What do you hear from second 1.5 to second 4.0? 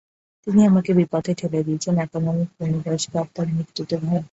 দিয়েছেন, এখন আমি পূর্ণবয়স্ক আর তার মৃত্যুতে